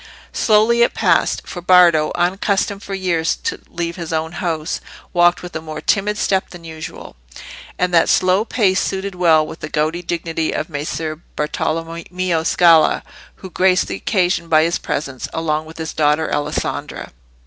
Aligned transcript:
Slowly 0.33 0.81
it 0.81 0.95
passed, 0.95 1.43
for 1.47 1.61
Bardo, 1.61 2.11
unaccustomed 2.15 2.81
for 2.81 2.95
years 2.95 3.35
to 3.43 3.61
leave 3.69 3.97
his 3.97 4.11
own 4.11 4.31
house, 4.31 4.81
walked 5.13 5.43
with 5.43 5.55
a 5.55 5.61
more 5.61 5.79
timid 5.79 6.17
step 6.17 6.49
than 6.49 6.63
usual; 6.63 7.15
and 7.77 7.93
that 7.93 8.09
slow 8.09 8.43
pace 8.43 8.79
suited 8.81 9.13
well 9.13 9.45
with 9.45 9.59
the 9.59 9.69
gouty 9.69 10.01
dignity 10.01 10.53
of 10.53 10.69
Messer 10.71 11.17
Bartolommeo 11.37 12.43
Scala, 12.43 13.03
who 13.35 13.51
graced 13.51 13.85
the 13.85 13.95
occasion 13.95 14.47
by 14.47 14.63
his 14.63 14.79
presence, 14.79 15.27
along 15.35 15.67
with 15.67 15.77
his 15.77 15.93
daughter 15.93 16.33
Alessandra. 16.33 17.11